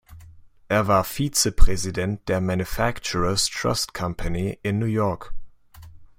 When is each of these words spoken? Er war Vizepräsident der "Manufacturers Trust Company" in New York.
Er 0.67 0.87
war 0.87 1.03
Vizepräsident 1.03 2.27
der 2.27 2.41
"Manufacturers 2.41 3.47
Trust 3.51 3.93
Company" 3.93 4.57
in 4.63 4.79
New 4.79 4.87
York. 4.87 5.31